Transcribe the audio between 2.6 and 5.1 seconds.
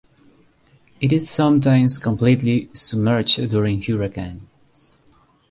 submerged during hurricanes.